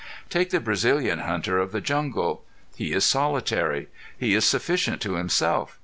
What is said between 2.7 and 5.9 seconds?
He is solitary. He is sufficient to himself.